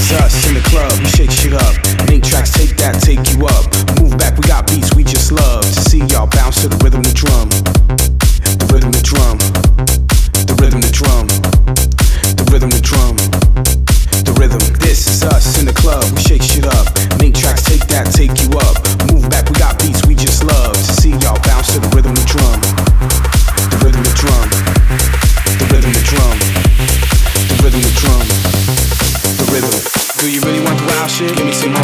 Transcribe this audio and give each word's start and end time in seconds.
It's 0.00 0.12
us 0.12 0.48
in 0.48 0.54
the 0.54 0.62
club, 0.62 0.90
we 0.98 1.04
shake 1.04 1.30
shit 1.30 1.52
up. 1.52 1.76
Make 2.08 2.22
tracks, 2.22 2.52
take 2.52 2.74
that, 2.78 3.02
take 3.04 3.20
you 3.36 3.44
up. 3.44 3.68
Move 4.00 4.16
back, 4.16 4.34
we 4.38 4.48
got 4.48 4.66
beats 4.66 4.94
we 4.94 5.04
just 5.04 5.30
love. 5.30 5.60
To 5.60 5.80
see 5.90 5.98
y'all 6.06 6.26
bounce 6.26 6.62
to 6.62 6.68
the 6.68 6.76
rhythm, 6.82 7.00
of 7.00 7.04
the 7.04 7.12
drum. 7.12 7.50
The 8.56 8.66
rhythm, 8.72 8.92
the 8.92 9.02
drum. 9.04 9.36
The 10.48 10.56
rhythm, 10.56 10.80
the 10.80 10.90
drum. 10.90 11.49
shit. 31.20 31.36
Give 31.36 31.46
me 31.46 31.52
some 31.52 31.79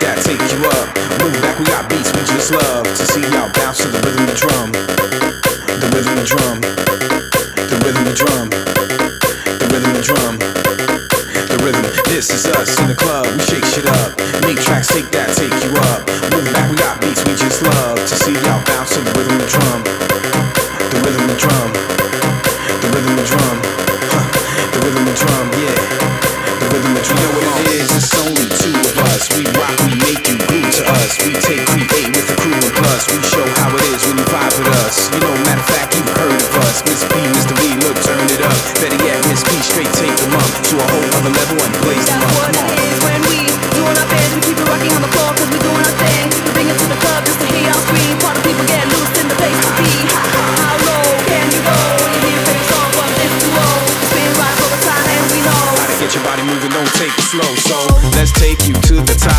that 0.00 0.20
take 0.24 0.40
you 0.52 0.60
up. 0.64 0.86
Move 1.20 1.36
back, 1.44 1.56
we 1.58 1.64
got 1.68 1.88
beats 1.88 2.10
we 2.12 2.20
just 2.28 2.50
love 2.52 2.84
to 2.84 3.04
see 3.12 3.22
y'all 3.32 3.52
bounce 3.56 3.78
to 3.84 3.88
the 3.88 4.00
rhythm 4.00 4.24
of 4.24 4.30
the 4.32 4.38
drum. 4.38 4.68
The 4.72 5.88
rhythm 5.92 6.14
the 6.16 6.26
drum. 6.26 6.56
The 7.70 7.76
rhythm 7.84 8.04
the 8.04 8.16
drum. 8.16 8.46
The 8.50 9.66
rhythm 9.72 9.92
the 9.92 10.04
drum. 10.04 10.34
The 10.40 11.58
rhythm. 11.64 11.84
This 12.08 12.30
is 12.32 12.46
us 12.46 12.78
in 12.80 12.88
the 12.88 12.96
club. 12.96 13.26
We 13.32 13.40
shake 13.44 13.64
shit 13.64 13.86
up. 13.86 14.16
Make 14.42 14.60
tracks, 14.60 14.88
take 14.88 15.10
that, 15.12 15.32
take 15.36 15.52
you 15.64 15.72
up. 15.92 16.04
Move 16.32 16.48
back, 16.52 16.70
we 16.70 16.76
got 16.76 17.00
beats 17.00 17.24
we 17.24 17.34
just 17.36 17.62
love 17.62 17.98
to 17.98 18.14
see 18.24 18.34
y'all 18.46 18.64
bounce 18.66 18.94
to 18.96 19.00
the 19.00 19.12
rhythm 19.16 19.36
of 19.36 19.42
the 19.44 19.50
drum. 19.52 19.89
slow. 57.30 57.54
So 57.54 57.76
let's 58.16 58.32
take 58.32 58.66
you 58.66 58.74
to 58.74 58.94
the 58.94 59.14
top. 59.14 59.29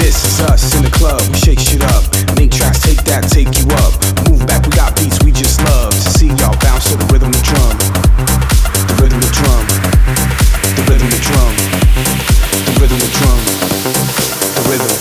This 0.00 0.24
is 0.24 0.40
us 0.48 0.74
in 0.74 0.82
the 0.82 0.90
club, 0.90 1.20
we 1.28 1.36
shake 1.38 1.60
shit 1.60 1.84
up. 1.84 2.02
Make 2.34 2.50
tracks, 2.50 2.80
take 2.80 3.04
that, 3.04 3.28
take 3.28 3.52
you 3.60 3.68
up. 3.84 3.92
Move 4.26 4.46
back, 4.48 4.64
we 4.64 4.72
got 4.72 4.96
beats 4.96 5.20
we 5.22 5.30
just 5.30 5.60
love. 5.68 5.92
To 5.92 6.10
see 6.16 6.32
y'all 6.40 6.56
bounce 6.64 6.88
to 6.88 6.96
the 6.96 7.04
rhythm 7.12 7.28
of 7.28 7.42
drum. 7.44 7.76
The 8.88 8.94
rhythm 8.96 9.20
of 9.20 9.30
drum. 9.30 9.64
The 10.72 10.82
rhythm 10.88 11.10
of 11.12 11.20
drum. 11.20 11.52
The 12.64 12.72
rhythm 12.80 12.96
of 12.96 13.12
drum. 13.12 13.40
The 14.56 14.62
rhythm. 14.72 14.96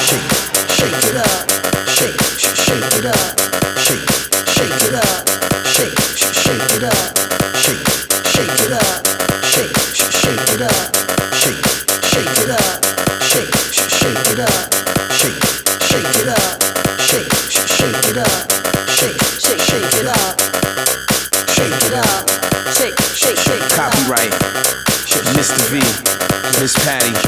Shake, 0.00 0.32
shake 0.72 1.04
it 1.04 1.16
up. 1.20 1.44
Shake, 1.92 2.16
shake 2.40 2.96
it 2.96 3.06
up. 3.12 3.28
Shake, 3.76 4.08
shake 4.48 4.80
it 4.88 4.94
up. 4.96 5.20
Shake, 5.68 6.00
shake 6.32 6.70
it 6.80 6.84
up. 6.88 7.12
Shake, 7.60 7.86
shake 8.32 8.56
it 8.64 8.72
up. 8.72 9.04
Shake, 9.44 9.76
shake 9.92 10.48
it 10.56 10.62
up. 10.64 11.03
Miss 26.60 26.72
Patty. 26.84 27.23